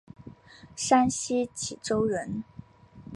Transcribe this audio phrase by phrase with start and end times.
[0.75, 2.43] 山西忻州人。